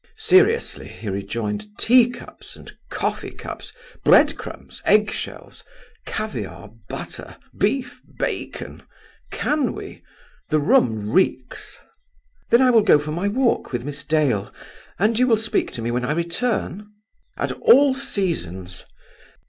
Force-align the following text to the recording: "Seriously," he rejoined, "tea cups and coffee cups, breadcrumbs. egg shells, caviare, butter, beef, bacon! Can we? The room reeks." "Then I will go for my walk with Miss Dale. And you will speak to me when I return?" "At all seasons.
"Seriously," 0.15 0.87
he 0.87 1.09
rejoined, 1.09 1.67
"tea 1.77 2.09
cups 2.09 2.55
and 2.55 2.71
coffee 2.89 3.29
cups, 3.29 3.71
breadcrumbs. 4.03 4.81
egg 4.83 5.11
shells, 5.11 5.63
caviare, 6.07 6.71
butter, 6.89 7.37
beef, 7.55 8.01
bacon! 8.17 8.81
Can 9.29 9.73
we? 9.73 10.01
The 10.49 10.57
room 10.57 11.11
reeks." 11.11 11.77
"Then 12.49 12.63
I 12.63 12.71
will 12.71 12.81
go 12.81 12.97
for 12.97 13.11
my 13.11 13.27
walk 13.27 13.71
with 13.71 13.85
Miss 13.85 14.03
Dale. 14.03 14.51
And 14.97 15.19
you 15.19 15.27
will 15.27 15.37
speak 15.37 15.71
to 15.73 15.83
me 15.83 15.91
when 15.91 16.03
I 16.03 16.13
return?" 16.13 16.87
"At 17.37 17.51
all 17.51 17.93
seasons. 17.93 18.85